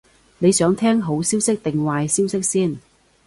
[0.39, 2.79] 你想聽好消息定壞消息先？